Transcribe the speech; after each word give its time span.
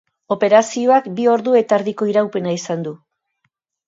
Operazioak 0.35 1.09
bi 1.19 1.27
ordu 1.33 1.53
eta 1.59 1.77
erdiko 1.81 2.07
iraupena 2.13 2.55
izan 2.61 2.87
du. 2.89 2.95